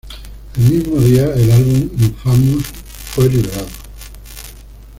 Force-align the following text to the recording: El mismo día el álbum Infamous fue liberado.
El 0.57 0.61
mismo 0.79 0.99
día 0.99 1.31
el 1.35 1.51
álbum 1.51 1.89
Infamous 2.01 2.65
fue 3.13 3.29
liberado. 3.29 3.67